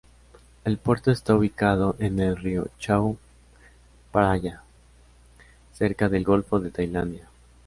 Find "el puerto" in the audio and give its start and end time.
0.65-1.11